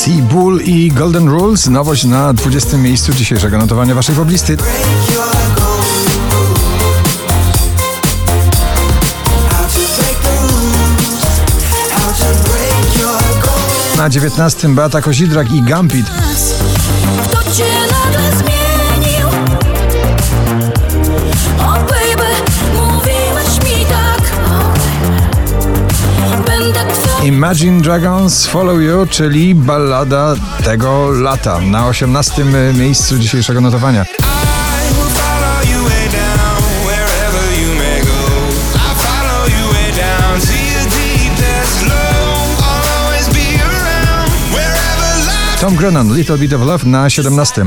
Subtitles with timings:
[0.00, 1.68] Sea Bull i Golden Rules.
[1.68, 2.76] Nowość na 20.
[2.76, 4.56] miejscu dzisiejszego notowania waszej poblisty.
[13.96, 14.68] Na 19.
[14.68, 16.06] Beata Kozidrak i Gampit.
[27.50, 31.60] Imagine Dragons Follow You, czyli ballada tego lata.
[31.60, 32.44] Na 18.
[32.74, 34.04] miejscu dzisiejszego notowania.
[45.60, 47.64] Tom Grennan, Little Bit of Love na 17.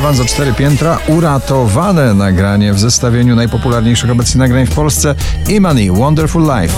[0.00, 5.14] Awans 4 piętra, uratowane nagranie w zestawieniu najpopularniejszych obecnie nagrań w Polsce
[5.48, 6.74] Imani, Wonderful Life.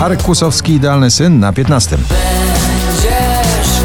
[0.00, 1.96] Arek Kłusowski, Idealny Syn na 15.
[1.96, 2.10] Będziesz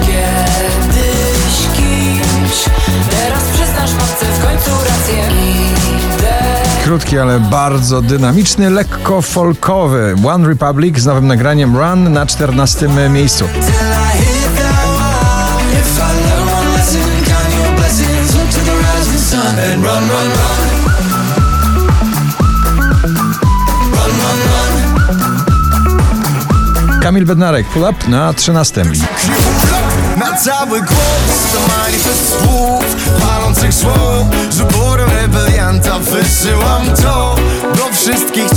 [0.07, 2.65] kiedyś kimś.
[6.85, 13.45] Krótki, ale bardzo dynamiczny, lekko folkowy One Republic z nowym nagraniem Run na 14 miejscu.
[27.01, 28.83] Kamil Bednarek, Pull Up na 13.
[30.17, 31.59] Na cały głos to
[32.39, 32.85] słów
[33.21, 34.25] Palących słów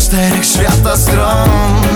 [0.08, 1.48] czterech świata stron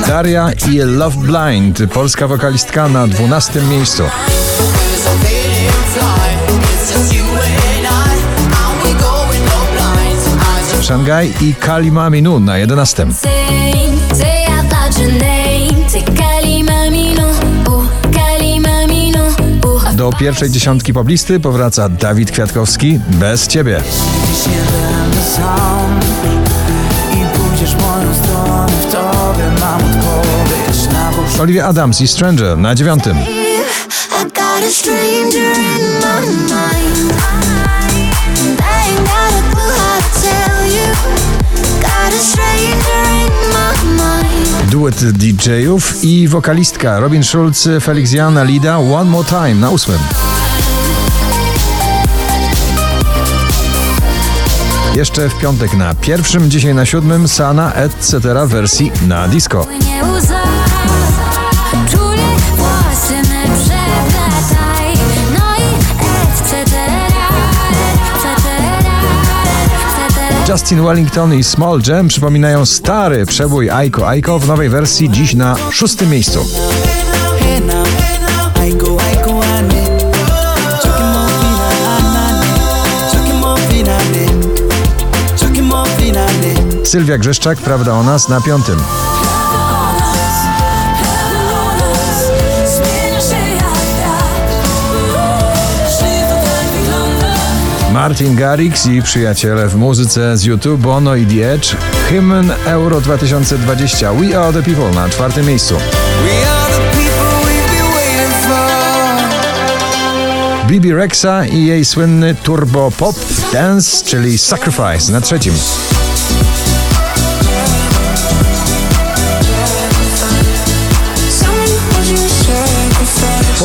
[0.08, 4.02] Daria i Love Blind, polska wokalistka na 12 miejscu.
[10.82, 13.14] Szangaj i Kalima Minu na 11.
[13.14, 13.30] Say,
[14.14, 17.28] say out loud your name Say Kalima Mino
[17.66, 17.84] Oh,
[18.14, 19.24] Kalima Mino
[19.66, 23.80] Oh Do pierwszej dziesiątki poblisty powraca Dawid Kwiatkowski bez ciebie.
[27.62, 33.16] Pójdziesz moją stronę W tobie mam odpowiedź na busz Olivia Adams i Stranger na dziewiątym.
[44.70, 49.98] Duet DJ-ów i wokalistka Robin Schulz, Felix Jan, Alida One More Time na ósmym.
[54.94, 58.20] Jeszcze w piątek na pierwszym, dzisiaj na siódmym Sana etc.
[58.46, 59.66] wersji na disco.
[60.02, 60.22] No
[70.48, 75.56] Justin Wellington i Small Jam przypominają stary przebój Aiko Aiko w nowej wersji dziś na
[75.70, 76.40] szóstym miejscu.
[86.92, 88.76] Sylwia Grzeszczak, Prawda o nas na piątym.
[97.92, 101.76] Martin Garrix i przyjaciele w muzyce z YouTube, Bono i The Edge.
[102.08, 105.76] Hymn Euro 2020 We Are The People na czwartym miejscu.
[110.66, 113.16] Bibi Rexa i jej słynny turbo pop
[113.52, 115.54] dance, czyli Sacrifice na trzecim.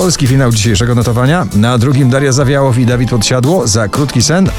[0.07, 1.47] Polski finał dzisiejszego notowania.
[1.55, 4.49] Na drugim Daria Zawiałow i Dawid Podsiadło za krótki sen.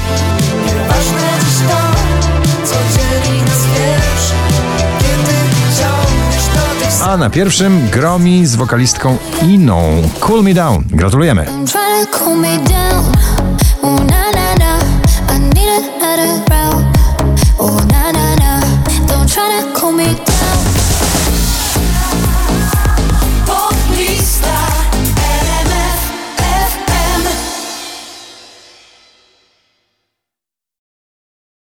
[7.03, 10.01] A na pierwszym Gromi z wokalistką Iną.
[10.19, 10.83] Cool Me Down.
[10.89, 11.45] Gratulujemy.